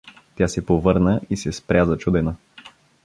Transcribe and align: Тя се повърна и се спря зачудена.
Тя 0.35 0.47
се 0.47 0.65
повърна 0.65 1.21
и 1.29 1.37
се 1.37 1.51
спря 1.51 1.85
зачудена. 1.85 2.35